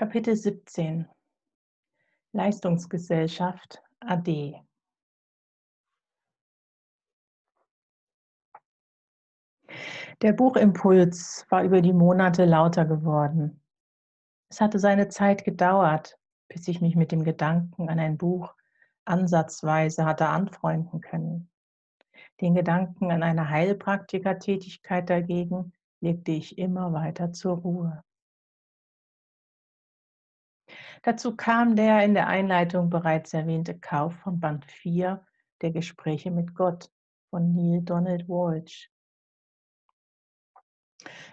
Kapitel 0.00 0.34
17 0.34 1.06
Leistungsgesellschaft 2.32 3.82
AD 4.00 4.64
Der 10.22 10.32
Buchimpuls 10.32 11.44
war 11.50 11.64
über 11.64 11.82
die 11.82 11.92
Monate 11.92 12.46
lauter 12.46 12.86
geworden. 12.86 13.62
Es 14.48 14.62
hatte 14.62 14.78
seine 14.78 15.08
Zeit 15.08 15.44
gedauert, 15.44 16.18
bis 16.48 16.66
ich 16.66 16.80
mich 16.80 16.96
mit 16.96 17.12
dem 17.12 17.22
Gedanken 17.22 17.90
an 17.90 17.98
ein 17.98 18.16
Buch 18.16 18.54
ansatzweise 19.04 20.06
hatte 20.06 20.28
anfreunden 20.28 21.02
können. 21.02 21.50
Den 22.40 22.54
Gedanken 22.54 23.12
an 23.12 23.22
eine 23.22 23.50
Heilpraktikertätigkeit 23.50 25.10
dagegen 25.10 25.74
legte 26.00 26.32
ich 26.32 26.56
immer 26.56 26.94
weiter 26.94 27.34
zur 27.34 27.58
Ruhe. 27.58 28.02
Dazu 31.02 31.34
kam 31.34 31.76
der 31.76 32.04
in 32.04 32.12
der 32.12 32.26
Einleitung 32.26 32.90
bereits 32.90 33.32
erwähnte 33.32 33.78
Kauf 33.78 34.14
von 34.16 34.38
Band 34.38 34.66
4 34.66 35.24
der 35.62 35.70
Gespräche 35.70 36.30
mit 36.30 36.54
Gott 36.54 36.90
von 37.30 37.54
Neil 37.54 37.80
Donald 37.80 38.28
Walsh. 38.28 38.90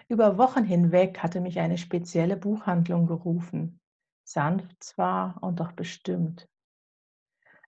Über 0.08 0.38
Wochen 0.38 0.64
hinweg 0.64 1.22
hatte 1.22 1.42
mich 1.42 1.58
eine 1.58 1.76
spezielle 1.76 2.38
Buchhandlung 2.38 3.06
gerufen, 3.06 3.80
sanft 4.24 4.82
zwar 4.82 5.36
und 5.42 5.60
doch 5.60 5.72
bestimmt. 5.72 6.48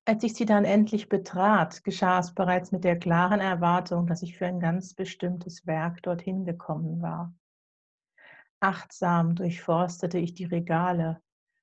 Als 0.06 0.24
ich 0.24 0.32
sie 0.32 0.46
dann 0.46 0.64
endlich 0.64 1.10
betrat, 1.10 1.84
geschah 1.84 2.18
es 2.20 2.34
bereits 2.34 2.72
mit 2.72 2.84
der 2.84 2.98
klaren 2.98 3.40
Erwartung, 3.40 4.06
dass 4.06 4.22
ich 4.22 4.38
für 4.38 4.46
ein 4.46 4.58
ganz 4.58 4.94
bestimmtes 4.94 5.66
Werk 5.66 6.02
dorthin 6.02 6.46
gekommen 6.46 7.02
war. 7.02 7.34
Achtsam 8.60 9.34
durchforstete 9.34 10.18
ich 10.18 10.32
die 10.32 10.46
Regale, 10.46 11.20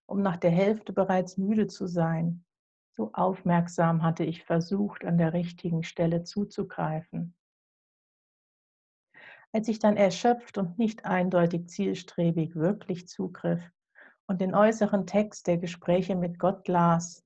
um 0.08 0.22
nach 0.22 0.38
der 0.38 0.52
Hälfte 0.52 0.94
bereits 0.94 1.38
müde 1.38 1.68
zu 1.68 1.86
sein. 1.86 2.44
So 2.92 3.12
aufmerksam 3.14 4.02
hatte 4.02 4.24
ich 4.24 4.44
versucht, 4.44 5.06
an 5.06 5.18
der 5.20 5.34
richtigen 5.34 5.84
Stelle 5.84 6.24
zuzugreifen. 6.24 7.36
Als 9.52 9.68
ich 9.68 9.80
dann 9.80 9.98
erschöpft 9.98 10.58
und 10.58 10.78
nicht 10.78 11.06
eindeutig 11.06 11.68
zielstrebig 11.68 12.56
wirklich 12.56 13.08
zugriff 13.08 13.62
und 14.26 14.42
den 14.42 14.56
äußeren 14.56 15.06
Text 15.06 15.48
der 15.48 15.58
Gespräche 15.58 16.16
mit 16.16 16.40
Gott 16.40 16.68
las, 16.68 17.24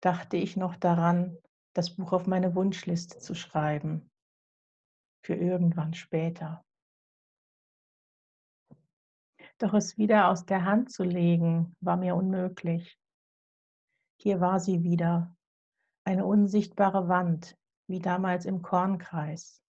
dachte 0.00 0.36
ich 0.36 0.56
noch 0.56 0.76
daran, 0.76 1.38
das 1.74 1.96
Buch 1.96 2.12
auf 2.12 2.26
meine 2.26 2.54
Wunschliste 2.54 3.18
zu 3.18 3.34
schreiben. 3.34 4.10
Für 5.24 5.34
irgendwann 5.34 5.94
später. 5.94 6.64
Doch 9.62 9.74
es 9.74 9.96
wieder 9.96 10.28
aus 10.28 10.44
der 10.44 10.64
Hand 10.64 10.90
zu 10.90 11.04
legen, 11.04 11.76
war 11.80 11.96
mir 11.96 12.16
unmöglich. 12.16 12.98
Hier 14.20 14.40
war 14.40 14.58
sie 14.58 14.82
wieder, 14.82 15.36
eine 16.02 16.26
unsichtbare 16.26 17.06
Wand, 17.06 17.56
wie 17.86 18.00
damals 18.00 18.44
im 18.44 18.62
Kornkreis. 18.62 19.62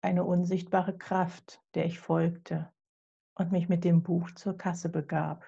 Eine 0.00 0.24
unsichtbare 0.24 0.96
Kraft, 0.96 1.62
der 1.74 1.84
ich 1.84 1.98
folgte 1.98 2.72
und 3.34 3.52
mich 3.52 3.68
mit 3.68 3.84
dem 3.84 4.02
Buch 4.02 4.30
zur 4.30 4.56
Kasse 4.56 4.88
begab. 4.88 5.44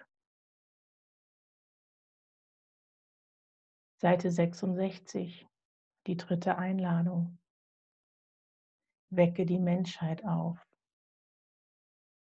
Seite 4.02 4.30
66, 4.30 5.46
die 6.06 6.18
dritte 6.18 6.58
Einladung. 6.58 7.38
Wecke 9.08 9.46
die 9.46 9.58
Menschheit 9.58 10.26
auf. 10.26 10.58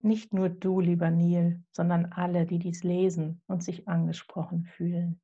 Nicht 0.06 0.36
nur 0.36 0.50
du, 0.50 0.82
lieber 0.82 1.10
Neil, 1.10 1.64
sondern 1.72 2.06
alle, 2.12 2.46
die 2.46 2.60
dies 2.60 2.84
lesen 2.84 3.42
und 3.48 3.64
sich 3.64 3.88
angesprochen 3.88 4.64
fühlen. 4.64 5.20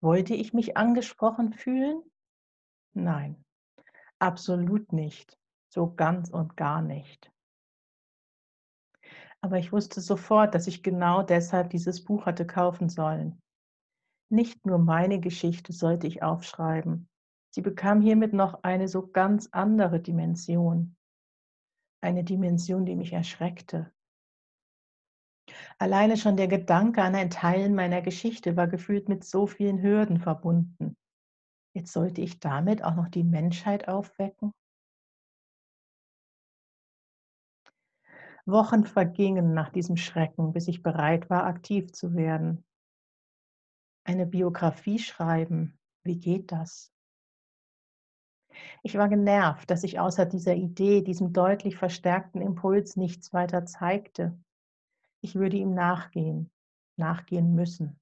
Wollte 0.00 0.36
ich 0.36 0.52
mich 0.54 0.76
angesprochen 0.76 1.52
fühlen? 1.52 2.00
Nein, 2.92 3.44
absolut 4.20 4.92
nicht, 4.92 5.36
so 5.68 5.92
ganz 5.92 6.30
und 6.30 6.56
gar 6.56 6.80
nicht. 6.80 7.32
Aber 9.40 9.58
ich 9.58 9.72
wusste 9.72 10.00
sofort, 10.00 10.54
dass 10.54 10.68
ich 10.68 10.84
genau 10.84 11.24
deshalb 11.24 11.70
dieses 11.70 12.04
Buch 12.04 12.24
hatte 12.24 12.46
kaufen 12.46 12.88
sollen. 12.88 13.42
Nicht 14.28 14.64
nur 14.64 14.78
meine 14.78 15.18
Geschichte 15.18 15.72
sollte 15.72 16.06
ich 16.06 16.22
aufschreiben, 16.22 17.08
sie 17.52 17.62
bekam 17.62 18.00
hiermit 18.00 18.32
noch 18.32 18.62
eine 18.62 18.86
so 18.86 19.08
ganz 19.08 19.48
andere 19.50 19.98
Dimension 19.98 20.96
eine 22.00 22.24
Dimension, 22.24 22.86
die 22.86 22.96
mich 22.96 23.12
erschreckte. 23.12 23.92
Alleine 25.78 26.16
schon 26.16 26.36
der 26.36 26.48
Gedanke 26.48 27.02
an 27.02 27.14
ein 27.14 27.30
Teilen 27.30 27.74
meiner 27.74 28.02
Geschichte 28.02 28.56
war 28.56 28.68
gefühlt 28.68 29.08
mit 29.08 29.24
so 29.24 29.46
vielen 29.46 29.82
Hürden 29.82 30.18
verbunden. 30.18 30.96
Jetzt 31.74 31.92
sollte 31.92 32.20
ich 32.20 32.40
damit 32.40 32.84
auch 32.84 32.94
noch 32.94 33.08
die 33.08 33.24
Menschheit 33.24 33.88
aufwecken? 33.88 34.52
Wochen 38.46 38.84
vergingen 38.84 39.54
nach 39.54 39.70
diesem 39.70 39.96
Schrecken, 39.96 40.52
bis 40.52 40.66
ich 40.68 40.82
bereit 40.82 41.30
war, 41.30 41.44
aktiv 41.44 41.92
zu 41.92 42.14
werden. 42.14 42.64
Eine 44.04 44.26
Biografie 44.26 44.98
schreiben, 44.98 45.78
wie 46.04 46.18
geht 46.18 46.50
das? 46.50 46.92
Ich 48.82 48.96
war 48.96 49.08
genervt, 49.08 49.70
dass 49.70 49.84
ich 49.84 49.98
außer 50.00 50.26
dieser 50.26 50.54
Idee, 50.54 51.02
diesem 51.02 51.32
deutlich 51.32 51.76
verstärkten 51.76 52.40
Impuls 52.40 52.96
nichts 52.96 53.32
weiter 53.32 53.66
zeigte. 53.66 54.38
Ich 55.22 55.34
würde 55.34 55.56
ihm 55.56 55.74
nachgehen, 55.74 56.50
nachgehen 56.96 57.54
müssen. 57.54 58.00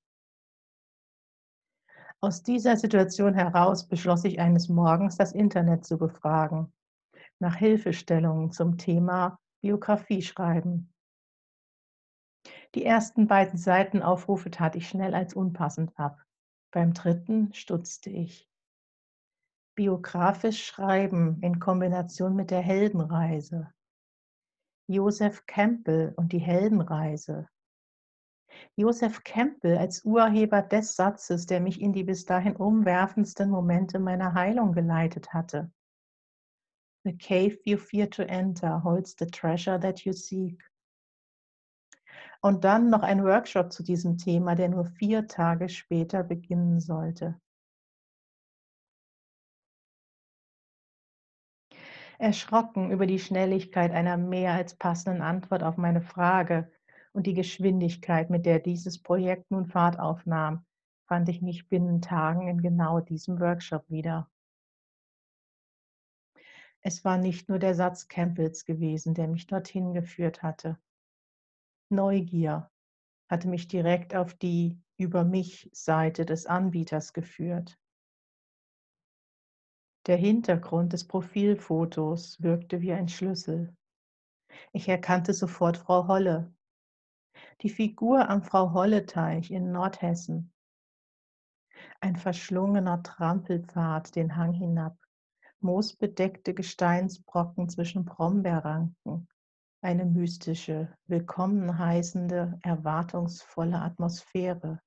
Aus 2.20 2.42
dieser 2.42 2.76
Situation 2.76 3.34
heraus 3.34 3.86
beschloss 3.86 4.24
ich 4.24 4.40
eines 4.40 4.68
Morgens, 4.68 5.16
das 5.16 5.32
Internet 5.32 5.84
zu 5.84 5.98
befragen, 5.98 6.72
nach 7.38 7.56
Hilfestellungen 7.56 8.50
zum 8.50 8.76
Thema 8.76 9.38
Biografie 9.60 10.22
schreiben. 10.22 10.92
Die 12.74 12.84
ersten 12.84 13.28
beiden 13.28 13.58
Seitenaufrufe 13.58 14.50
tat 14.50 14.76
ich 14.76 14.88
schnell 14.88 15.14
als 15.14 15.34
unpassend 15.34 15.92
ab. 15.98 16.22
Beim 16.70 16.92
dritten 16.92 17.52
stutzte 17.54 18.10
ich. 18.10 18.48
Biografisch 19.78 20.64
schreiben 20.64 21.40
in 21.40 21.60
Kombination 21.60 22.34
mit 22.34 22.50
der 22.50 22.62
Heldenreise. 22.62 23.72
Joseph 24.88 25.46
Campbell 25.46 26.14
und 26.16 26.32
die 26.32 26.40
Heldenreise. 26.40 27.48
Joseph 28.74 29.22
Campbell 29.22 29.78
als 29.78 30.04
Urheber 30.04 30.62
des 30.62 30.96
Satzes, 30.96 31.46
der 31.46 31.60
mich 31.60 31.80
in 31.80 31.92
die 31.92 32.02
bis 32.02 32.24
dahin 32.24 32.56
umwerfendsten 32.56 33.50
Momente 33.50 34.00
meiner 34.00 34.34
Heilung 34.34 34.72
geleitet 34.72 35.32
hatte. 35.32 35.70
The 37.04 37.16
cave 37.16 37.60
you 37.62 37.78
fear 37.78 38.10
to 38.10 38.24
enter 38.24 38.82
holds 38.82 39.14
the 39.16 39.26
treasure 39.26 39.78
that 39.78 40.00
you 40.00 40.12
seek. 40.12 40.60
Und 42.40 42.64
dann 42.64 42.90
noch 42.90 43.02
ein 43.02 43.22
Workshop 43.22 43.72
zu 43.72 43.84
diesem 43.84 44.18
Thema, 44.18 44.56
der 44.56 44.70
nur 44.70 44.86
vier 44.86 45.28
Tage 45.28 45.68
später 45.68 46.24
beginnen 46.24 46.80
sollte. 46.80 47.40
Erschrocken 52.18 52.90
über 52.90 53.06
die 53.06 53.18
Schnelligkeit 53.18 53.92
einer 53.92 54.16
mehr 54.16 54.52
als 54.52 54.74
passenden 54.74 55.22
Antwort 55.22 55.62
auf 55.62 55.76
meine 55.76 56.02
Frage 56.02 56.70
und 57.12 57.26
die 57.26 57.34
Geschwindigkeit, 57.34 58.28
mit 58.28 58.44
der 58.44 58.58
dieses 58.58 59.00
Projekt 59.00 59.50
nun 59.50 59.66
Fahrt 59.66 59.98
aufnahm, 59.98 60.64
fand 61.06 61.28
ich 61.28 61.40
mich 61.40 61.68
binnen 61.68 62.02
Tagen 62.02 62.48
in 62.48 62.60
genau 62.60 63.00
diesem 63.00 63.40
Workshop 63.40 63.88
wieder. 63.88 64.30
Es 66.80 67.04
war 67.04 67.18
nicht 67.18 67.48
nur 67.48 67.58
der 67.58 67.74
Satz 67.74 68.08
Campbells 68.08 68.64
gewesen, 68.64 69.14
der 69.14 69.28
mich 69.28 69.46
dorthin 69.46 69.94
geführt 69.94 70.42
hatte. 70.42 70.78
Neugier 71.90 72.70
hatte 73.28 73.48
mich 73.48 73.68
direkt 73.68 74.14
auf 74.14 74.34
die 74.34 74.80
über 74.96 75.24
mich 75.24 75.68
Seite 75.72 76.24
des 76.24 76.46
Anbieters 76.46 77.12
geführt. 77.12 77.78
Der 80.08 80.16
Hintergrund 80.16 80.94
des 80.94 81.06
Profilfotos 81.06 82.42
wirkte 82.42 82.80
wie 82.80 82.94
ein 82.94 83.08
Schlüssel. 83.08 83.76
Ich 84.72 84.88
erkannte 84.88 85.34
sofort 85.34 85.76
Frau 85.76 86.08
Holle. 86.08 86.50
Die 87.60 87.68
Figur 87.68 88.26
am 88.30 88.42
Frau 88.42 88.72
Holle-Teich 88.72 89.50
in 89.50 89.70
Nordhessen. 89.70 90.50
Ein 92.00 92.16
verschlungener 92.16 93.02
Trampelpfad 93.02 94.16
den 94.16 94.34
Hang 94.34 94.54
hinab, 94.54 94.96
moosbedeckte 95.60 96.54
Gesteinsbrocken 96.54 97.68
zwischen 97.68 98.06
Brombeerranken, 98.06 99.28
eine 99.82 100.06
mystische, 100.06 100.90
willkommen 101.04 101.78
heißende, 101.78 102.58
erwartungsvolle 102.62 103.78
Atmosphäre. 103.78 104.80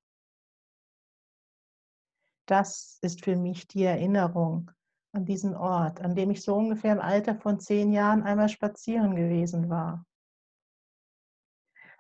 Das 2.48 2.98
ist 3.04 3.24
für 3.24 3.36
mich 3.36 3.68
die 3.68 3.84
Erinnerung 3.84 4.72
an 5.14 5.26
diesen 5.26 5.56
Ort, 5.56 6.02
an 6.02 6.16
dem 6.16 6.32
ich 6.32 6.42
so 6.42 6.56
ungefähr 6.56 6.94
im 6.94 7.02
Alter 7.02 7.36
von 7.36 7.60
zehn 7.60 7.92
Jahren 7.92 8.24
einmal 8.24 8.50
spazieren 8.50 9.16
gewesen 9.16 9.70
war. 9.70 10.06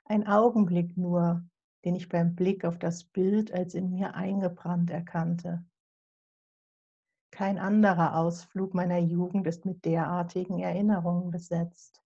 Ein 0.06 0.28
Augenblick 0.28 0.98
nur, 0.98 1.44
den 1.86 1.96
ich 1.96 2.10
beim 2.10 2.36
Blick 2.36 2.66
auf 2.66 2.78
das 2.78 3.04
Bild 3.04 3.52
als 3.52 3.76
in 3.76 3.92
mir 3.92 4.16
eingebrannt 4.16 4.90
erkannte. 4.90 5.66
Kein 7.32 7.58
anderer 7.58 8.18
Ausflug 8.18 8.74
meiner 8.74 9.00
Jugend 9.00 9.48
ist 9.48 9.66
mit 9.66 9.86
derartigen 9.86 10.60
Erinnerungen 10.60 11.32
besetzt. 11.32 12.04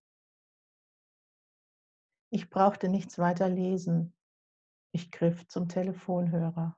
Ich 2.30 2.50
brauchte 2.50 2.90
nichts 2.90 3.18
weiter 3.18 3.50
lesen. 3.50 4.14
Ich 4.92 5.12
griff 5.12 5.48
zum 5.48 5.68
Telefonhörer. 5.68 6.78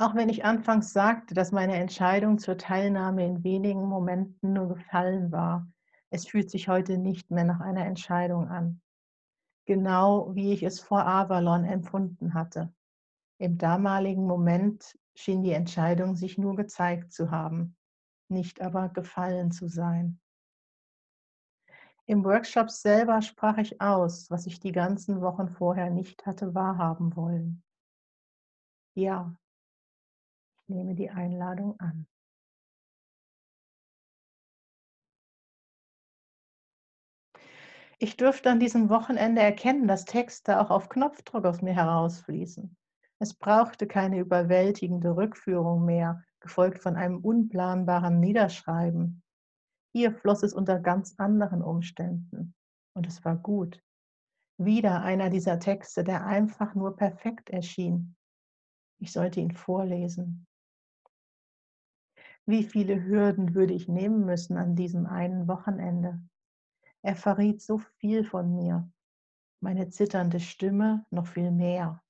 Auch 0.00 0.14
wenn 0.14 0.30
ich 0.30 0.46
anfangs 0.46 0.94
sagte, 0.94 1.34
dass 1.34 1.52
meine 1.52 1.74
Entscheidung 1.74 2.38
zur 2.38 2.56
Teilnahme 2.56 3.26
in 3.26 3.44
wenigen 3.44 3.86
Momenten 3.86 4.54
nur 4.54 4.68
gefallen 4.68 5.30
war, 5.30 5.70
es 6.08 6.26
fühlt 6.26 6.50
sich 6.50 6.68
heute 6.68 6.96
nicht 6.96 7.30
mehr 7.30 7.44
nach 7.44 7.60
einer 7.60 7.84
Entscheidung 7.84 8.48
an. 8.48 8.80
Genau 9.66 10.34
wie 10.34 10.54
ich 10.54 10.62
es 10.62 10.80
vor 10.80 11.04
Avalon 11.04 11.66
empfunden 11.66 12.32
hatte. 12.32 12.72
Im 13.36 13.58
damaligen 13.58 14.26
Moment 14.26 14.98
schien 15.14 15.42
die 15.42 15.52
Entscheidung 15.52 16.16
sich 16.16 16.38
nur 16.38 16.56
gezeigt 16.56 17.12
zu 17.12 17.30
haben, 17.30 17.76
nicht 18.30 18.62
aber 18.62 18.88
gefallen 18.88 19.50
zu 19.50 19.68
sein. 19.68 20.18
Im 22.06 22.24
Workshop 22.24 22.70
selber 22.70 23.20
sprach 23.20 23.58
ich 23.58 23.82
aus, 23.82 24.30
was 24.30 24.46
ich 24.46 24.60
die 24.60 24.72
ganzen 24.72 25.20
Wochen 25.20 25.50
vorher 25.50 25.90
nicht 25.90 26.24
hatte 26.24 26.54
wahrhaben 26.54 27.14
wollen. 27.16 27.62
Ja, 28.94 29.36
nehme 30.70 30.94
die 30.94 31.10
Einladung 31.10 31.78
an. 31.78 32.06
Ich 37.98 38.16
durfte 38.16 38.50
an 38.50 38.60
diesem 38.60 38.88
Wochenende 38.88 39.42
erkennen, 39.42 39.86
dass 39.86 40.06
Texte 40.06 40.58
auch 40.58 40.70
auf 40.70 40.88
Knopfdruck 40.88 41.44
aus 41.44 41.60
mir 41.60 41.74
herausfließen. 41.74 42.74
Es 43.18 43.34
brauchte 43.34 43.86
keine 43.86 44.18
überwältigende 44.18 45.14
Rückführung 45.14 45.84
mehr, 45.84 46.24
gefolgt 46.40 46.78
von 46.78 46.96
einem 46.96 47.18
unplanbaren 47.18 48.18
Niederschreiben. 48.18 49.22
Hier 49.92 50.14
floss 50.14 50.42
es 50.42 50.54
unter 50.54 50.80
ganz 50.80 51.16
anderen 51.18 51.62
Umständen. 51.62 52.54
Und 52.94 53.06
es 53.06 53.22
war 53.26 53.36
gut. 53.36 53.82
Wieder 54.56 55.02
einer 55.02 55.28
dieser 55.28 55.58
Texte, 55.58 56.02
der 56.02 56.24
einfach 56.24 56.74
nur 56.74 56.96
perfekt 56.96 57.50
erschien. 57.50 58.16
Ich 58.98 59.12
sollte 59.12 59.40
ihn 59.40 59.52
vorlesen. 59.52 60.46
Wie 62.46 62.64
viele 62.64 63.04
Hürden 63.04 63.54
würde 63.54 63.74
ich 63.74 63.88
nehmen 63.88 64.24
müssen 64.24 64.56
an 64.56 64.74
diesem 64.74 65.06
einen 65.06 65.46
Wochenende? 65.46 66.20
Er 67.02 67.16
verriet 67.16 67.62
so 67.62 67.78
viel 67.78 68.24
von 68.24 68.54
mir, 68.54 68.90
meine 69.60 69.88
zitternde 69.88 70.40
Stimme 70.40 71.06
noch 71.10 71.26
viel 71.26 71.50
mehr. 71.50 72.02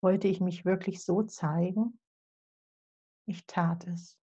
Wollte 0.00 0.28
ich 0.28 0.40
mich 0.40 0.64
wirklich 0.64 1.02
so 1.04 1.22
zeigen? 1.22 1.98
Ich 3.26 3.46
tat 3.46 3.86
es. 3.86 4.18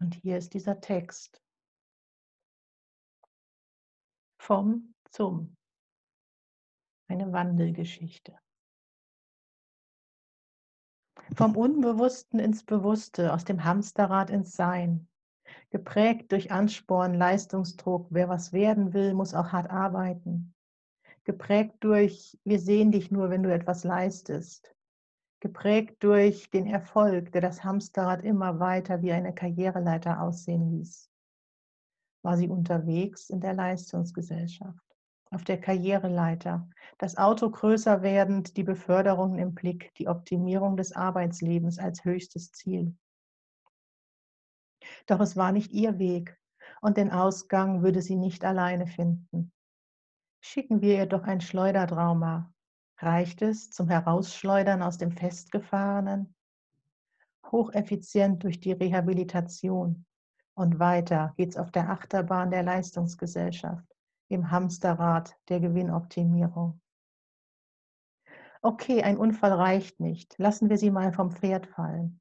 Und 0.00 0.14
hier 0.14 0.38
ist 0.38 0.54
dieser 0.54 0.80
Text. 0.80 1.42
Vom 4.38 4.94
zum. 5.10 5.56
Eine 7.08 7.32
Wandelgeschichte. 7.32 8.38
Vom 11.34 11.56
Unbewussten 11.56 12.40
ins 12.40 12.64
Bewusste, 12.64 13.32
aus 13.32 13.44
dem 13.44 13.62
Hamsterrad 13.62 14.30
ins 14.30 14.56
Sein. 14.56 15.06
Geprägt 15.70 16.32
durch 16.32 16.50
Ansporn, 16.50 17.14
Leistungsdruck, 17.14 18.06
wer 18.10 18.28
was 18.28 18.52
werden 18.52 18.94
will, 18.94 19.12
muss 19.14 19.34
auch 19.34 19.52
hart 19.52 19.70
arbeiten. 19.70 20.54
Geprägt 21.24 21.76
durch, 21.80 22.38
wir 22.44 22.58
sehen 22.58 22.90
dich 22.90 23.10
nur, 23.10 23.28
wenn 23.28 23.42
du 23.42 23.52
etwas 23.52 23.84
leistest. 23.84 24.74
Geprägt 25.40 26.02
durch 26.02 26.50
den 26.50 26.66
Erfolg, 26.66 27.30
der 27.32 27.42
das 27.42 27.62
Hamsterrad 27.62 28.24
immer 28.24 28.58
weiter 28.58 29.02
wie 29.02 29.12
eine 29.12 29.34
Karriereleiter 29.34 30.22
aussehen 30.22 30.70
ließ. 30.70 31.10
War 32.22 32.36
sie 32.36 32.48
unterwegs 32.48 33.28
in 33.28 33.40
der 33.40 33.52
Leistungsgesellschaft 33.52 34.87
auf 35.30 35.44
der 35.44 35.60
Karriereleiter, 35.60 36.68
das 36.98 37.16
Auto 37.16 37.50
größer 37.50 38.02
werdend, 38.02 38.56
die 38.56 38.62
Beförderungen 38.62 39.38
im 39.38 39.54
Blick, 39.54 39.92
die 39.94 40.08
Optimierung 40.08 40.76
des 40.76 40.92
Arbeitslebens 40.92 41.78
als 41.78 42.04
höchstes 42.04 42.52
Ziel. 42.52 42.96
Doch 45.06 45.20
es 45.20 45.36
war 45.36 45.52
nicht 45.52 45.72
ihr 45.72 45.98
Weg 45.98 46.38
und 46.80 46.96
den 46.96 47.10
Ausgang 47.10 47.82
würde 47.82 48.02
sie 48.02 48.16
nicht 48.16 48.44
alleine 48.44 48.86
finden. 48.86 49.52
Schicken 50.40 50.80
wir 50.80 50.96
ihr 50.96 51.06
doch 51.06 51.24
ein 51.24 51.40
Schleudertrauma. 51.40 52.52
Reicht 52.98 53.42
es 53.42 53.70
zum 53.70 53.88
Herausschleudern 53.88 54.82
aus 54.82 54.98
dem 54.98 55.12
Festgefahrenen? 55.12 56.34
Hocheffizient 57.50 58.42
durch 58.44 58.60
die 58.60 58.72
Rehabilitation. 58.72 60.04
Und 60.54 60.78
weiter 60.78 61.34
geht's 61.36 61.56
auf 61.56 61.70
der 61.70 61.90
Achterbahn 61.90 62.50
der 62.50 62.62
Leistungsgesellschaft 62.62 63.97
im 64.28 64.50
Hamsterrad 64.50 65.36
der 65.48 65.60
Gewinnoptimierung. 65.60 66.80
Okay, 68.60 69.02
ein 69.02 69.16
Unfall 69.16 69.52
reicht 69.52 70.00
nicht. 70.00 70.36
Lassen 70.38 70.68
wir 70.68 70.78
sie 70.78 70.90
mal 70.90 71.12
vom 71.12 71.30
Pferd 71.30 71.66
fallen. 71.66 72.20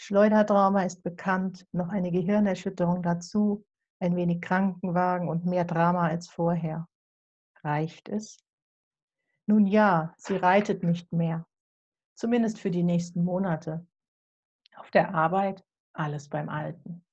Schleudertrauma 0.00 0.82
ist 0.82 1.02
bekannt, 1.02 1.66
noch 1.72 1.88
eine 1.88 2.12
Gehirnerschütterung 2.12 3.02
dazu, 3.02 3.64
ein 3.98 4.14
wenig 4.14 4.40
Krankenwagen 4.40 5.28
und 5.28 5.44
mehr 5.44 5.64
Drama 5.64 6.06
als 6.06 6.28
vorher. 6.28 6.86
Reicht 7.64 8.08
es? 8.08 8.38
Nun 9.46 9.66
ja, 9.66 10.14
sie 10.18 10.36
reitet 10.36 10.84
nicht 10.84 11.12
mehr, 11.12 11.46
zumindest 12.14 12.60
für 12.60 12.70
die 12.70 12.84
nächsten 12.84 13.24
Monate. 13.24 13.86
Auf 14.76 14.90
der 14.90 15.14
Arbeit 15.14 15.64
alles 15.94 16.28
beim 16.28 16.48
Alten 16.48 17.04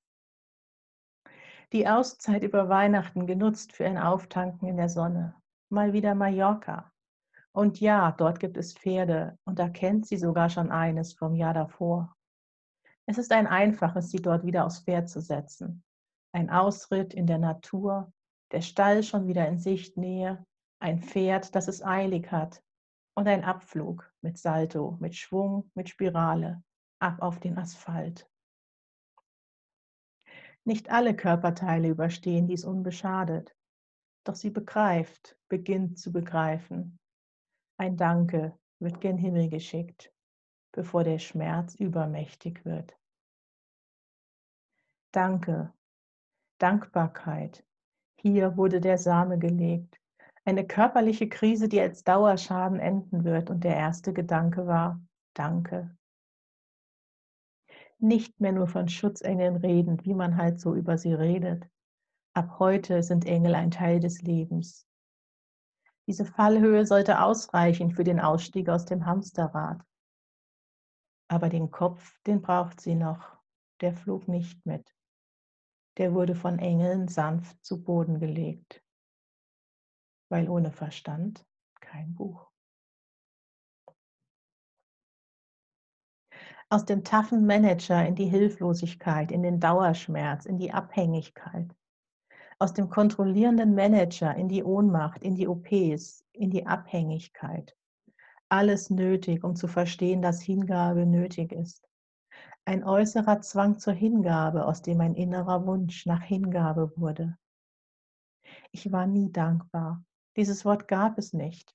die 1.76 1.90
Auszeit 1.90 2.42
über 2.42 2.70
Weihnachten 2.70 3.28
genutzt 3.28 3.74
für 3.74 3.86
ein 3.86 3.98
Auftanken 3.98 4.70
in 4.70 4.78
der 4.78 4.88
Sonne. 4.88 5.36
Mal 5.70 5.92
wieder 5.92 6.16
Mallorca. 6.16 6.90
Und 7.52 7.82
ja, 7.82 8.14
dort 8.14 8.40
gibt 8.40 8.56
es 8.56 8.74
Pferde 8.74 9.38
und 9.44 9.60
da 9.60 9.68
kennt 9.68 10.06
sie 10.08 10.16
sogar 10.16 10.50
schon 10.50 10.72
eines 10.72 11.12
vom 11.12 11.36
Jahr 11.36 11.54
davor. 11.54 12.16
Es 13.06 13.18
ist 13.18 13.34
ein 13.34 13.46
einfaches, 13.46 14.10
sie 14.10 14.22
dort 14.22 14.46
wieder 14.46 14.66
aufs 14.66 14.80
Pferd 14.80 15.10
zu 15.10 15.20
setzen. 15.20 15.84
Ein 16.34 16.50
Ausritt 16.50 17.14
in 17.14 17.28
der 17.28 17.40
Natur, 17.40 18.10
der 18.54 18.62
Stall 18.62 19.04
schon 19.04 19.28
wieder 19.28 19.46
in 19.46 19.58
Sichtnähe, 19.58 20.46
ein 20.80 21.00
Pferd, 21.00 21.56
das 21.56 21.68
es 21.68 21.84
eilig 21.84 22.32
hat 22.32 22.64
und 23.18 23.28
ein 23.28 23.44
Abflug 23.44 24.10
mit 24.22 24.38
Salto, 24.38 24.96
mit 25.02 25.14
Schwung, 25.14 25.70
mit 25.74 25.90
Spirale, 25.90 26.64
ab 27.02 27.22
auf 27.22 27.42
den 27.42 27.58
Asphalt. 27.58 28.30
Nicht 30.68 30.90
alle 30.90 31.16
Körperteile 31.16 31.90
überstehen 31.90 32.48
dies 32.48 32.66
unbeschadet, 32.66 33.56
doch 34.24 34.34
sie 34.34 34.50
begreift, 34.50 35.38
beginnt 35.48 36.00
zu 36.00 36.12
begreifen. 36.12 36.98
Ein 37.78 37.98
Danke 37.98 38.58
wird 38.80 39.00
gen 39.00 39.18
Himmel 39.18 39.48
geschickt, 39.50 40.12
bevor 40.72 41.04
der 41.04 41.20
Schmerz 41.20 41.76
übermächtig 41.76 42.66
wird. 42.66 42.98
Danke, 45.12 45.72
Dankbarkeit. 46.58 47.64
Hier 48.16 48.58
wurde 48.58 48.82
der 48.82 48.98
Same 48.98 49.38
gelegt. 49.38 50.02
Eine 50.46 50.66
körperliche 50.66 51.30
Krise, 51.30 51.68
die 51.70 51.80
als 51.80 52.04
Dauerschaden 52.04 52.80
enden 52.80 53.24
wird. 53.24 53.52
Und 53.52 53.64
der 53.64 53.76
erste 53.76 54.14
Gedanke 54.14 54.66
war, 54.66 55.00
danke 55.36 55.96
nicht 58.08 58.40
mehr 58.40 58.52
nur 58.52 58.68
von 58.68 58.88
Schutzengeln 58.88 59.56
redend, 59.56 60.06
wie 60.06 60.14
man 60.14 60.38
halt 60.38 60.60
so 60.60 60.76
über 60.76 60.98
sie 60.98 61.14
redet. 61.14 61.68
Ab 62.34 62.60
heute 62.60 63.04
sind 63.04 63.26
Engel 63.26 63.56
ein 63.56 63.72
Teil 63.72 64.00
des 64.00 64.22
Lebens. 64.22 64.88
Diese 66.08 66.26
Fallhöhe 66.26 66.86
sollte 66.86 67.22
ausreichen 67.22 67.92
für 67.92 68.04
den 68.04 68.20
Ausstieg 68.20 68.70
aus 68.70 68.86
dem 68.86 69.06
Hamsterrad. 69.06 69.82
Aber 71.28 71.50
den 71.50 71.72
Kopf, 71.72 72.20
den 72.28 72.42
braucht 72.42 72.80
sie 72.80 72.96
noch. 72.96 73.38
Der 73.82 73.94
flog 73.94 74.28
nicht 74.28 74.66
mit. 74.66 74.96
Der 75.98 76.14
wurde 76.14 76.36
von 76.36 76.60
Engeln 76.60 77.08
sanft 77.08 77.64
zu 77.66 77.84
Boden 77.84 78.20
gelegt. 78.20 78.84
Weil 80.30 80.50
ohne 80.50 80.72
Verstand 80.72 81.46
kein 81.80 82.14
Buch. 82.14 82.52
Aus 86.76 86.84
dem 86.84 87.06
taffen 87.06 87.46
Manager 87.46 88.06
in 88.06 88.16
die 88.16 88.26
Hilflosigkeit, 88.26 89.32
in 89.32 89.44
den 89.44 89.62
Dauerschmerz, 89.62 90.46
in 90.46 90.58
die 90.58 90.74
Abhängigkeit, 90.74 91.74
aus 92.60 92.74
dem 92.74 92.90
kontrollierenden 92.90 93.76
Manager 93.76 94.36
in 94.36 94.50
die 94.50 94.62
Ohnmacht, 94.62 95.24
in 95.24 95.36
die 95.36 95.48
OPs, 95.48 96.26
in 96.34 96.50
die 96.50 96.68
Abhängigkeit. 96.68 97.78
Alles 98.50 98.90
nötig, 98.90 99.46
um 99.46 99.56
zu 99.56 99.70
verstehen, 99.70 100.22
dass 100.22 100.42
Hingabe 100.42 101.06
nötig 101.06 101.54
ist. 101.54 101.88
Ein 102.66 102.84
äußerer 102.84 103.40
Zwang 103.40 103.80
zur 103.80 103.94
Hingabe, 103.94 104.66
aus 104.66 104.82
dem 104.82 105.00
ein 105.00 105.16
innerer 105.16 105.66
Wunsch 105.66 106.06
nach 106.06 106.24
Hingabe 106.24 106.92
wurde. 106.98 107.38
Ich 108.74 108.92
war 108.92 109.08
nie 109.08 109.32
dankbar. 109.32 110.04
Dieses 110.36 110.66
Wort 110.66 110.90
gab 110.90 111.18
es 111.20 111.32
nicht. 111.32 111.74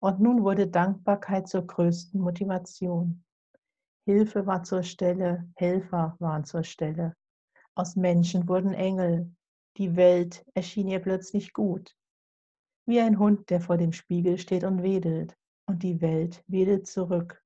Und 0.00 0.18
nun 0.18 0.42
wurde 0.42 0.66
Dankbarkeit 0.66 1.46
zur 1.46 1.64
größten 1.64 2.20
Motivation. 2.20 3.23
Hilfe 4.06 4.46
war 4.46 4.62
zur 4.62 4.82
Stelle, 4.82 5.48
Helfer 5.56 6.16
waren 6.18 6.44
zur 6.44 6.64
Stelle. 6.64 7.16
Aus 7.74 7.96
Menschen 7.96 8.48
wurden 8.48 8.74
Engel. 8.74 9.34
Die 9.76 9.96
Welt 9.96 10.44
erschien 10.54 10.88
ihr 10.88 11.00
plötzlich 11.00 11.52
gut. 11.52 11.96
Wie 12.86 13.00
ein 13.00 13.18
Hund, 13.18 13.50
der 13.50 13.60
vor 13.60 13.76
dem 13.76 13.92
Spiegel 13.92 14.38
steht 14.38 14.64
und 14.64 14.82
wedelt. 14.82 15.36
Und 15.66 15.82
die 15.82 16.00
Welt 16.00 16.44
wedelt 16.46 16.86
zurück. 16.86 17.42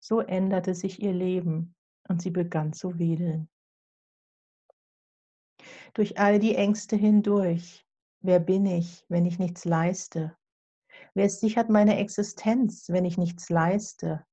So 0.00 0.20
änderte 0.20 0.74
sich 0.74 1.00
ihr 1.02 1.14
Leben 1.14 1.74
und 2.08 2.20
sie 2.20 2.30
begann 2.30 2.74
zu 2.74 2.98
wedeln. 2.98 3.48
Durch 5.94 6.18
all 6.18 6.38
die 6.38 6.54
Ängste 6.54 6.96
hindurch, 6.96 7.84
Wer 8.26 8.40
bin 8.40 8.64
ich, 8.64 9.04
wenn 9.10 9.26
ich 9.26 9.38
nichts 9.38 9.66
leiste? 9.66 10.34
Wer 11.12 11.28
sichert 11.28 11.68
meine 11.68 11.98
Existenz, 11.98 12.88
wenn 12.88 13.04
ich 13.04 13.18
nichts 13.18 13.50
leiste? 13.50 14.24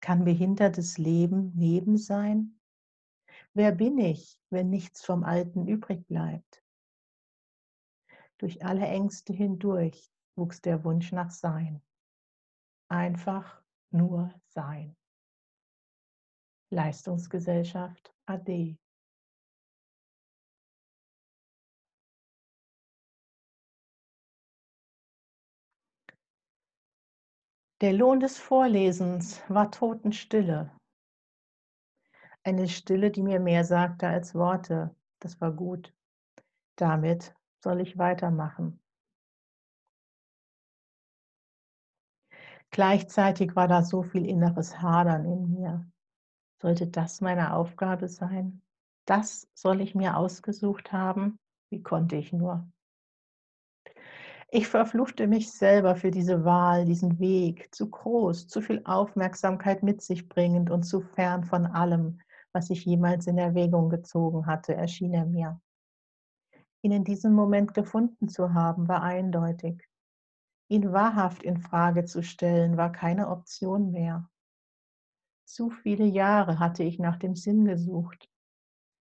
Kann 0.00 0.24
behindertes 0.24 0.98
Leben 0.98 1.52
Leben 1.56 1.96
sein? 1.96 2.60
Wer 3.54 3.72
bin 3.72 3.98
ich, 3.98 4.40
wenn 4.50 4.70
nichts 4.70 5.04
vom 5.04 5.24
Alten 5.24 5.66
übrig 5.66 6.06
bleibt? 6.06 6.62
Durch 8.38 8.64
alle 8.64 8.86
Ängste 8.86 9.32
hindurch 9.32 10.12
wuchs 10.36 10.60
der 10.60 10.84
Wunsch 10.84 11.10
nach 11.12 11.30
Sein. 11.30 11.82
Einfach 12.88 13.60
nur 13.90 14.32
Sein. 14.46 14.96
Leistungsgesellschaft 16.70 18.14
AD. 18.26 18.78
Der 27.80 27.92
Lohn 27.92 28.18
des 28.18 28.38
Vorlesens 28.38 29.40
war 29.48 29.70
Totenstille. 29.70 30.72
Eine 32.42 32.66
Stille, 32.66 33.12
die 33.12 33.22
mir 33.22 33.38
mehr 33.38 33.64
sagte 33.64 34.08
als 34.08 34.34
Worte. 34.34 34.96
Das 35.20 35.40
war 35.40 35.52
gut. 35.52 35.94
Damit 36.74 37.36
soll 37.62 37.80
ich 37.80 37.96
weitermachen. 37.96 38.80
Gleichzeitig 42.70 43.54
war 43.54 43.68
da 43.68 43.84
so 43.84 44.02
viel 44.02 44.26
inneres 44.26 44.82
Hadern 44.82 45.24
in 45.24 45.54
mir. 45.54 45.88
Sollte 46.60 46.88
das 46.88 47.20
meine 47.20 47.54
Aufgabe 47.54 48.08
sein? 48.08 48.60
Das 49.04 49.48
soll 49.54 49.80
ich 49.80 49.94
mir 49.94 50.16
ausgesucht 50.16 50.90
haben? 50.92 51.38
Wie 51.70 51.82
konnte 51.82 52.16
ich 52.16 52.32
nur? 52.32 52.68
Ich 54.50 54.66
verfluchte 54.66 55.26
mich 55.26 55.52
selber 55.52 55.94
für 55.94 56.10
diese 56.10 56.42
Wahl, 56.42 56.86
diesen 56.86 57.18
Weg, 57.18 57.74
zu 57.74 57.90
groß, 57.90 58.48
zu 58.48 58.62
viel 58.62 58.80
Aufmerksamkeit 58.84 59.82
mit 59.82 60.00
sich 60.00 60.26
bringend 60.26 60.70
und 60.70 60.84
zu 60.84 61.02
fern 61.02 61.44
von 61.44 61.66
allem, 61.66 62.20
was 62.52 62.70
ich 62.70 62.86
jemals 62.86 63.26
in 63.26 63.36
Erwägung 63.36 63.90
gezogen 63.90 64.46
hatte, 64.46 64.74
erschien 64.74 65.12
er 65.12 65.26
mir. 65.26 65.60
Ihn 66.80 66.92
in 66.92 67.04
diesem 67.04 67.34
Moment 67.34 67.74
gefunden 67.74 68.28
zu 68.28 68.54
haben, 68.54 68.88
war 68.88 69.02
eindeutig. 69.02 69.86
Ihn 70.70 70.92
wahrhaft 70.92 71.42
in 71.42 71.58
Frage 71.58 72.06
zu 72.06 72.22
stellen, 72.22 72.78
war 72.78 72.90
keine 72.90 73.28
Option 73.28 73.90
mehr. 73.90 74.30
Zu 75.44 75.68
viele 75.68 76.06
Jahre 76.06 76.58
hatte 76.58 76.84
ich 76.84 76.98
nach 76.98 77.16
dem 77.16 77.36
Sinn 77.36 77.66
gesucht, 77.66 78.30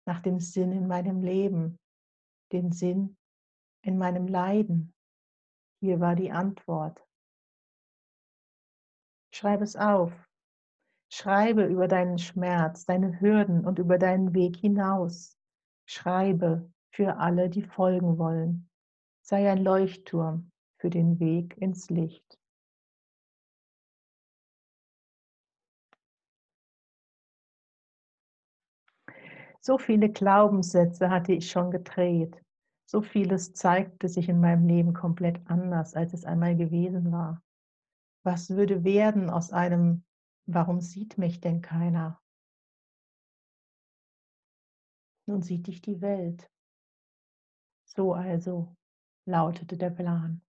nach 0.06 0.20
dem 0.20 0.40
Sinn 0.40 0.72
in 0.72 0.86
meinem 0.86 1.20
Leben, 1.20 1.78
den 2.52 2.72
Sinn 2.72 3.18
in 3.82 3.98
meinem 3.98 4.28
Leiden. 4.28 4.94
Hier 5.80 6.00
war 6.00 6.14
die 6.16 6.30
Antwort. 6.30 7.02
Schreib 9.32 9.60
es 9.60 9.76
auf. 9.76 10.12
Schreibe 11.12 11.64
über 11.64 11.88
deinen 11.88 12.18
Schmerz, 12.18 12.84
deine 12.84 13.20
Hürden 13.20 13.64
und 13.66 13.78
über 13.78 13.98
deinen 13.98 14.34
Weg 14.34 14.56
hinaus. 14.56 15.36
Schreibe 15.86 16.70
für 16.90 17.18
alle, 17.18 17.48
die 17.48 17.62
folgen 17.62 18.18
wollen. 18.18 18.68
Sei 19.22 19.50
ein 19.50 19.62
Leuchtturm 19.62 20.50
für 20.78 20.90
den 20.90 21.20
Weg 21.20 21.56
ins 21.58 21.90
Licht. 21.90 22.38
So 29.60 29.78
viele 29.78 30.08
Glaubenssätze 30.08 31.10
hatte 31.10 31.32
ich 31.32 31.50
schon 31.50 31.70
gedreht. 31.72 32.40
So 32.96 33.02
vieles 33.02 33.52
zeigte 33.52 34.08
sich 34.08 34.30
in 34.30 34.40
meinem 34.40 34.66
Leben 34.66 34.94
komplett 34.94 35.38
anders, 35.50 35.92
als 35.92 36.14
es 36.14 36.24
einmal 36.24 36.56
gewesen 36.56 37.12
war. 37.12 37.42
Was 38.22 38.48
würde 38.48 38.84
werden 38.84 39.28
aus 39.28 39.52
einem, 39.52 40.02
warum 40.46 40.80
sieht 40.80 41.18
mich 41.18 41.42
denn 41.42 41.60
keiner? 41.60 42.18
Nun 45.26 45.42
sieht 45.42 45.66
dich 45.66 45.82
die 45.82 46.00
Welt. 46.00 46.50
So 47.84 48.14
also 48.14 48.74
lautete 49.26 49.76
der 49.76 49.90
Plan. 49.90 50.40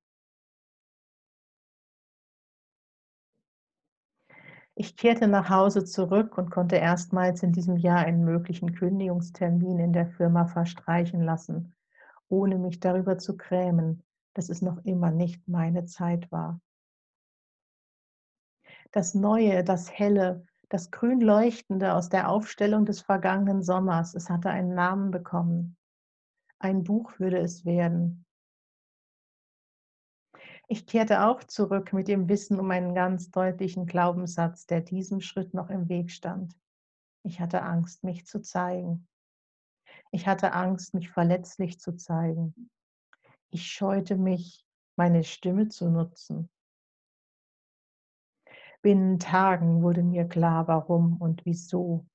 Ich 4.74 4.96
kehrte 4.96 5.28
nach 5.28 5.50
Hause 5.50 5.84
zurück 5.84 6.38
und 6.38 6.50
konnte 6.50 6.78
erstmals 6.78 7.44
in 7.44 7.52
diesem 7.52 7.76
Jahr 7.76 8.06
einen 8.06 8.24
möglichen 8.24 8.74
Kündigungstermin 8.74 9.80
in 9.80 9.92
der 9.92 10.08
Firma 10.08 10.46
verstreichen 10.46 11.22
lassen, 11.22 11.74
ohne 12.30 12.58
mich 12.58 12.80
darüber 12.80 13.18
zu 13.18 13.38
grämen, 13.38 14.04
dass 14.34 14.50
es 14.50 14.62
noch 14.62 14.84
immer 14.86 15.12
nicht 15.12 15.48
meine 15.48 15.86
Zeit 15.86 16.32
war. 16.32 16.62
Das 18.92 19.14
Neue, 19.14 19.64
das 19.64 19.92
Helle, 19.92 20.46
das 20.70 20.92
Grünleuchtende 20.92 21.94
aus 21.94 22.10
der 22.10 22.30
Aufstellung 22.30 22.86
des 22.86 23.02
vergangenen 23.02 23.64
Sommers, 23.64 24.16
es 24.16 24.30
hatte 24.30 24.50
einen 24.50 24.74
Namen 24.74 25.12
bekommen. 25.12 25.78
Ein 26.60 26.84
Buch 26.84 27.20
würde 27.20 27.40
es 27.40 27.66
werden. 27.66 28.26
Ich 30.70 30.86
kehrte 30.86 31.26
auch 31.26 31.44
zurück 31.44 31.94
mit 31.94 32.10
dem 32.10 32.28
Wissen 32.28 32.60
um 32.60 32.70
einen 32.72 32.94
ganz 32.94 33.32
deutlichen 33.32 33.86
Glaubenssatz, 33.86 34.66
der 34.66 34.82
diesem 34.82 35.22
Schritt 35.22 35.54
noch 35.54 35.70
im 35.70 35.88
Weg 35.88 36.12
stand. 36.12 36.58
Ich 37.24 37.40
hatte 37.40 37.62
Angst, 37.62 38.04
mich 38.04 38.26
zu 38.26 38.42
zeigen. 38.42 39.07
Ich 40.12 40.28
hatte 40.28 40.54
Angst, 40.54 40.94
mich 40.94 41.10
verletzlich 41.10 41.80
zu 41.80 41.96
zeigen. 41.96 42.70
Ich 43.50 43.70
scheute 43.72 44.16
mich, 44.16 44.66
meine 44.96 45.24
Stimme 45.24 45.68
zu 45.68 45.90
nutzen. 45.90 46.50
Binnen 48.82 49.20
Tagen 49.20 49.82
wurde 49.82 50.04
mir 50.04 50.28
klar, 50.28 50.68
warum 50.68 51.18
und 51.18 51.46
wieso. 51.46 52.06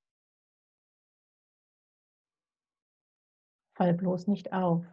Fall 3.75 3.95
bloß 3.95 4.29
nicht 4.29 4.53
auf, 4.53 4.85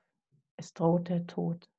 es 0.56 0.74
droht 0.74 1.10
der 1.10 1.26
Tod. 1.28 1.70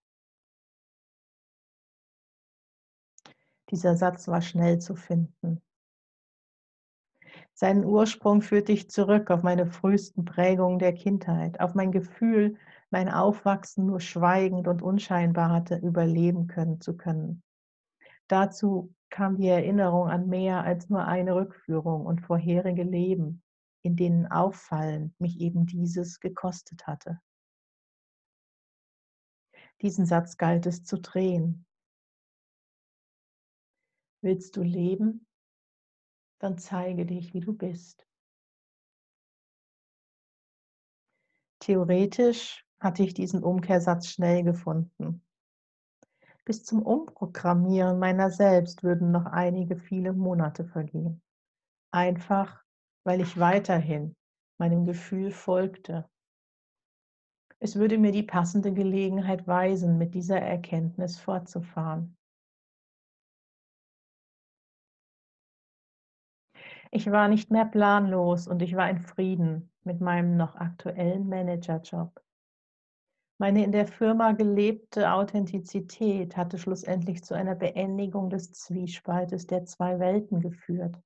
Dieser 3.70 3.96
Satz 3.96 4.26
war 4.28 4.42
schnell 4.42 4.80
zu 4.80 4.96
finden. 4.96 5.62
Seinen 7.60 7.84
Ursprung 7.84 8.40
führte 8.40 8.72
ich 8.72 8.88
zurück 8.88 9.30
auf 9.30 9.42
meine 9.42 9.66
frühesten 9.66 10.24
Prägungen 10.24 10.78
der 10.78 10.94
Kindheit, 10.94 11.60
auf 11.60 11.74
mein 11.74 11.92
Gefühl, 11.92 12.56
mein 12.88 13.10
Aufwachsen 13.10 13.84
nur 13.84 14.00
schweigend 14.00 14.66
und 14.66 14.80
unscheinbar 14.80 15.50
hatte 15.50 15.76
überleben 15.76 16.46
können 16.46 16.80
zu 16.80 16.96
können. 16.96 17.42
Dazu 18.28 18.94
kam 19.10 19.36
die 19.36 19.48
Erinnerung 19.48 20.08
an 20.08 20.26
mehr 20.30 20.64
als 20.64 20.88
nur 20.88 21.04
eine 21.04 21.34
Rückführung 21.34 22.06
und 22.06 22.22
vorherige 22.22 22.82
Leben, 22.82 23.42
in 23.82 23.94
denen 23.94 24.26
Auffallen 24.26 25.14
mich 25.18 25.38
eben 25.38 25.66
dieses 25.66 26.18
gekostet 26.18 26.86
hatte. 26.86 27.20
Diesen 29.82 30.06
Satz 30.06 30.38
galt 30.38 30.64
es 30.64 30.82
zu 30.84 30.98
drehen. 30.98 31.66
Willst 34.22 34.56
du 34.56 34.62
leben? 34.62 35.26
Dann 36.40 36.58
zeige 36.58 37.06
dich, 37.06 37.32
wie 37.34 37.40
du 37.40 37.52
bist. 37.52 38.06
Theoretisch 41.60 42.66
hatte 42.80 43.02
ich 43.02 43.14
diesen 43.14 43.44
Umkehrsatz 43.44 44.08
schnell 44.08 44.42
gefunden. 44.42 45.22
Bis 46.46 46.64
zum 46.64 46.82
Umprogrammieren 46.82 47.98
meiner 47.98 48.30
selbst 48.30 48.82
würden 48.82 49.12
noch 49.12 49.26
einige 49.26 49.76
viele 49.76 50.14
Monate 50.14 50.64
vergehen. 50.64 51.22
Einfach, 51.92 52.64
weil 53.04 53.20
ich 53.20 53.38
weiterhin 53.38 54.16
meinem 54.58 54.86
Gefühl 54.86 55.30
folgte. 55.30 56.08
Es 57.58 57.76
würde 57.76 57.98
mir 57.98 58.12
die 58.12 58.22
passende 58.22 58.72
Gelegenheit 58.72 59.46
weisen, 59.46 59.98
mit 59.98 60.14
dieser 60.14 60.40
Erkenntnis 60.40 61.18
fortzufahren. 61.18 62.16
Ich 66.92 67.10
war 67.10 67.28
nicht 67.28 67.50
mehr 67.50 67.64
planlos 67.64 68.48
und 68.48 68.62
ich 68.62 68.74
war 68.74 68.90
in 68.90 68.98
Frieden 68.98 69.70
mit 69.84 70.00
meinem 70.00 70.36
noch 70.36 70.56
aktuellen 70.56 71.28
Managerjob. 71.28 72.20
Meine 73.38 73.64
in 73.64 73.72
der 73.72 73.86
Firma 73.86 74.32
gelebte 74.32 75.12
Authentizität 75.12 76.36
hatte 76.36 76.58
schlussendlich 76.58 77.24
zu 77.24 77.34
einer 77.34 77.54
Beendigung 77.54 78.28
des 78.28 78.52
Zwiespaltes 78.52 79.46
der 79.46 79.64
zwei 79.64 79.98
Welten 79.98 80.40
geführt. 80.40 81.00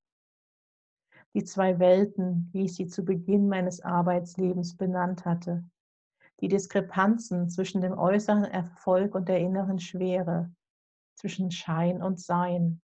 Die 1.35 1.45
zwei 1.45 1.79
Welten, 1.79 2.49
wie 2.53 2.65
ich 2.65 2.75
sie 2.75 2.87
zu 2.87 3.05
Beginn 3.05 3.49
meines 3.49 3.81
Arbeitslebens 3.83 4.77
benannt 4.77 5.25
hatte. 5.25 5.65
Die 6.41 6.49
Diskrepanzen 6.49 7.49
zwischen 7.51 7.81
dem 7.83 7.97
äußeren 7.97 8.45
Erfolg 8.45 9.15
und 9.15 9.29
der 9.29 9.39
inneren 9.39 9.79
Schwere, 9.79 10.53
zwischen 11.15 11.51
Schein 11.51 12.03
und 12.03 12.21
Sein. 12.21 12.81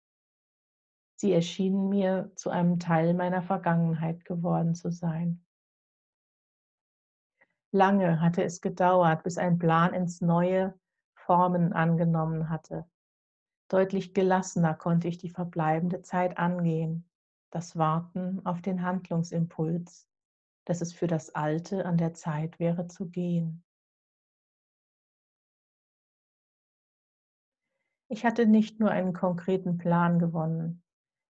Sie 1.16 1.32
erschienen 1.32 1.88
mir 1.88 2.30
zu 2.34 2.50
einem 2.50 2.78
Teil 2.78 3.14
meiner 3.14 3.42
Vergangenheit 3.42 4.24
geworden 4.26 4.74
zu 4.74 4.90
sein. 4.90 5.42
Lange 7.72 8.20
hatte 8.20 8.44
es 8.44 8.60
gedauert, 8.60 9.22
bis 9.22 9.38
ein 9.38 9.58
Plan 9.58 9.94
ins 9.94 10.20
Neue 10.20 10.78
Formen 11.14 11.72
angenommen 11.72 12.48
hatte. 12.50 12.86
Deutlich 13.68 14.14
gelassener 14.14 14.74
konnte 14.74 15.08
ich 15.08 15.18
die 15.18 15.30
verbleibende 15.30 16.02
Zeit 16.02 16.38
angehen, 16.38 17.08
das 17.50 17.76
Warten 17.76 18.44
auf 18.44 18.62
den 18.62 18.82
Handlungsimpuls, 18.82 20.08
dass 20.66 20.80
es 20.80 20.92
für 20.92 21.06
das 21.06 21.34
Alte 21.34 21.84
an 21.84 21.96
der 21.96 22.14
Zeit 22.14 22.58
wäre 22.58 22.86
zu 22.86 23.08
gehen. 23.08 23.64
Ich 28.08 28.24
hatte 28.24 28.46
nicht 28.46 28.78
nur 28.78 28.90
einen 28.90 29.12
konkreten 29.12 29.78
Plan 29.78 30.18
gewonnen, 30.18 30.82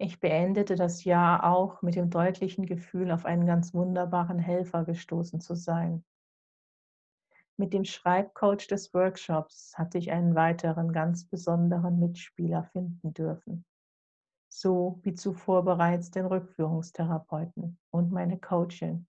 ich 0.00 0.18
beendete 0.18 0.76
das 0.76 1.04
Jahr 1.04 1.44
auch 1.44 1.82
mit 1.82 1.94
dem 1.94 2.08
deutlichen 2.08 2.64
Gefühl, 2.64 3.10
auf 3.10 3.26
einen 3.26 3.44
ganz 3.44 3.74
wunderbaren 3.74 4.38
Helfer 4.38 4.84
gestoßen 4.86 5.42
zu 5.42 5.54
sein. 5.54 6.04
Mit 7.58 7.74
dem 7.74 7.84
Schreibcoach 7.84 8.66
des 8.66 8.94
Workshops 8.94 9.76
hatte 9.76 9.98
ich 9.98 10.10
einen 10.10 10.34
weiteren 10.34 10.92
ganz 10.92 11.26
besonderen 11.26 11.98
Mitspieler 11.98 12.64
finden 12.64 13.12
dürfen. 13.12 13.66
So 14.48 15.00
wie 15.02 15.14
zuvor 15.14 15.66
bereits 15.66 16.10
den 16.10 16.24
Rückführungstherapeuten 16.24 17.78
und 17.90 18.10
meine 18.10 18.38
Coachin. 18.38 19.06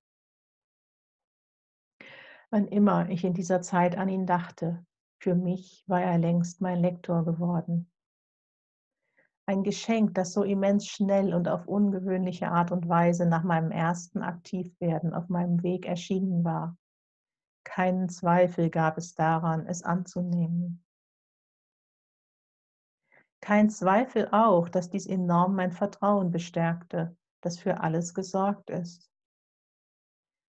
Wann 2.50 2.68
immer 2.68 3.10
ich 3.10 3.24
in 3.24 3.34
dieser 3.34 3.62
Zeit 3.62 3.98
an 3.98 4.10
ihn 4.10 4.26
dachte, 4.26 4.86
für 5.20 5.36
mich 5.36 5.86
war 5.88 6.02
er 6.02 6.18
längst 6.18 6.60
mein 6.60 6.82
Lektor 6.82 7.24
geworden. 7.24 7.91
Ein 9.52 9.64
Geschenk, 9.64 10.16
das 10.16 10.32
so 10.32 10.44
immens 10.44 10.88
schnell 10.88 11.34
und 11.34 11.50
auf 11.50 11.68
ungewöhnliche 11.68 12.50
Art 12.50 12.72
und 12.72 12.88
Weise 12.88 13.26
nach 13.26 13.44
meinem 13.44 13.70
ersten 13.70 14.22
Aktivwerden 14.22 15.14
auf 15.14 15.28
meinem 15.28 15.62
Weg 15.62 15.86
erschienen 15.86 16.46
war. 16.46 16.78
Keinen 17.66 18.08
Zweifel 18.08 18.70
gab 18.70 18.98
es 18.98 19.14
daran, 19.14 19.68
es 19.68 19.84
anzunehmen. 19.84 20.86
Kein 23.42 23.70
Zweifel 23.70 24.30
auch, 24.32 24.70
dass 24.70 24.90
dies 24.90 25.06
enorm 25.06 25.54
mein 25.56 25.74
Vertrauen 25.74 26.32
bestärkte, 26.32 27.18
das 27.42 27.60
für 27.60 27.82
alles 27.82 28.14
gesorgt 28.14 28.70
ist. 28.70 29.12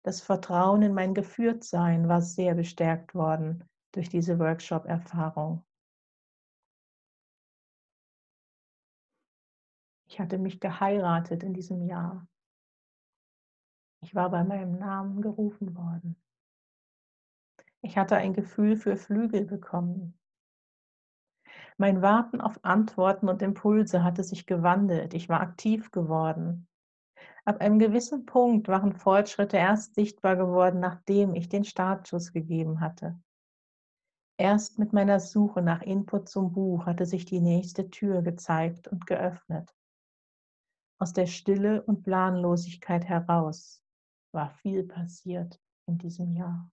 Das 0.03 0.21
Vertrauen 0.21 0.83
in 0.83 0.93
mein 0.93 1.15
Geführtsein 1.15 2.07
war 2.07 2.21
sehr 2.21 2.55
bestärkt 2.55 3.15
worden 3.15 3.65
durch 3.93 4.11
diese 4.11 4.39
Workshop-Erfahrung. 4.39 5.65
Ich 10.21 10.23
hatte 10.23 10.37
mich 10.37 10.61
geheiratet 10.61 11.43
in 11.43 11.55
diesem 11.55 11.87
Jahr. 11.87 12.29
Ich 14.03 14.15
war 14.15 14.29
bei 14.29 14.45
meinem 14.45 14.79
Namen 14.79 15.23
gerufen 15.23 15.75
worden. 15.75 16.15
Ich 17.81 17.97
hatte 17.97 18.17
ein 18.17 18.35
Gefühl 18.35 18.77
für 18.77 18.99
Flügel 18.99 19.47
bekommen. 19.47 20.21
Mein 21.79 22.03
Warten 22.03 22.43
auf 22.43 22.63
Antworten 22.67 23.31
und 23.31 23.41
Impulse 23.41 24.05
hatte 24.05 24.23
sich 24.23 24.45
gewandelt. 24.45 25.15
Ich 25.15 25.31
war 25.31 25.41
aktiv 25.41 25.91
geworden. 25.91 26.69
Ab 27.47 27.63
einem 27.63 27.79
gewissen 27.79 28.27
Punkt 28.27 28.69
waren 28.69 28.93
Fortschritte 28.93 29.57
erst 29.57 29.95
sichtbar 29.95 30.37
geworden, 30.37 30.81
nachdem 30.81 31.35
ich 31.35 31.49
den 31.49 31.65
Startschuss 31.65 32.35
gegeben 32.35 32.81
hatte. 32.81 33.19
Erst 34.37 34.79
mit 34.79 34.93
meiner 34.93 35.19
Suche 35.19 35.63
nach 35.63 35.81
Input 35.81 36.29
zum 36.29 36.53
Buch 36.53 36.85
hatte 36.85 37.07
sich 37.07 37.25
die 37.25 37.41
nächste 37.41 37.89
Tür 37.89 38.21
gezeigt 38.21 38.87
und 38.87 39.07
geöffnet. 39.07 39.75
Aus 41.03 41.15
der 41.15 41.27
Stille 41.27 41.83
und 41.83 42.03
Planlosigkeit 42.03 43.07
heraus 43.07 43.83
war 44.33 44.51
viel 44.51 44.83
passiert 44.83 45.59
in 45.87 45.97
diesem 45.97 46.31
Jahr. 46.33 46.71